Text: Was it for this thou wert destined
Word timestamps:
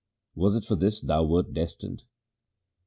Was 0.33 0.55
it 0.55 0.65
for 0.65 0.75
this 0.75 0.99
thou 0.99 1.23
wert 1.25 1.53
destined 1.53 2.05